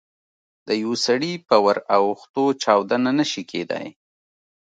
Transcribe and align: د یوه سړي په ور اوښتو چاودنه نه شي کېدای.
د 0.67 0.69
یوه 0.83 0.97
سړي 1.05 1.33
په 1.47 1.55
ور 1.65 1.77
اوښتو 1.95 2.43
چاودنه 2.63 3.11
نه 3.19 3.25
شي 3.31 3.43
کېدای. 3.51 3.87